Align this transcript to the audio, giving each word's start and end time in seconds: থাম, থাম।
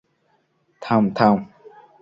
থাম, 0.81 1.03
থাম। 1.15 1.37